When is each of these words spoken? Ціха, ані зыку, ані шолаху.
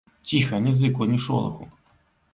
Ціха, 0.29 0.55
ані 0.61 0.71
зыку, 0.79 1.05
ані 1.07 1.21
шолаху. 1.27 1.71